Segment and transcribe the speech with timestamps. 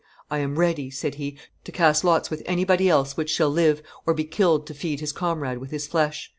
[0.31, 4.15] "I am ready," said he, "to cast lots with anybody else which shall live or
[4.15, 6.27] be killed to feed his comrade with his flesh.